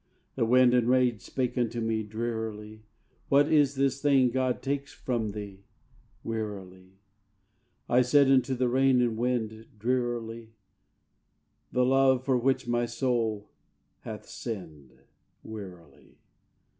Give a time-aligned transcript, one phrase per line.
[0.33, 2.81] The wind and rain spake unto me, Drearily:
[3.29, 5.63] "What is this thing God takes from thee?"
[6.23, 6.93] (Wearily.)
[7.87, 10.53] I said unto the rain and wind, Drearily:
[11.71, 13.51] "The love, for which my soul
[13.99, 15.01] hath sinned."
[15.43, 16.17] (Wearily.)